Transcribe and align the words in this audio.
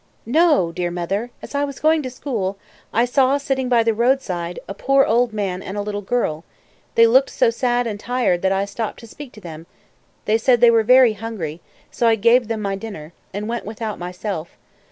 "No, 0.25 0.71
dear 0.71 0.89
mother; 0.89 1.29
as 1.43 1.53
I 1.53 1.63
was 1.63 1.79
going 1.79 2.01
to 2.01 2.09
school, 2.09 2.57
I 2.91 3.05
saw, 3.05 3.37
sitting 3.37 3.69
by 3.69 3.83
the 3.83 3.93
roadside, 3.93 4.57
a 4.67 4.73
poor 4.73 5.05
old 5.05 5.31
man 5.31 5.61
and 5.61 5.77
a 5.77 5.81
little 5.83 6.01
girl; 6.01 6.43
they 6.95 7.05
looked 7.05 7.29
so 7.29 7.51
sad 7.51 7.85
and 7.85 7.99
tired 7.99 8.41
that 8.41 8.51
I 8.51 8.65
stopped 8.65 8.99
to 9.01 9.07
speak 9.07 9.31
to 9.33 9.41
them; 9.41 9.67
they 10.25 10.39
said 10.39 10.59
they 10.59 10.71
were 10.71 10.81
very 10.81 11.13
hungry 11.13 11.61
so 11.91 12.07
I 12.07 12.15
gave 12.15 12.47
them 12.47 12.63
my 12.63 12.75
dinner, 12.75 13.13
and 13.31 13.47
went 13.47 13.63
without 13.63 13.99
myself. 13.99 14.57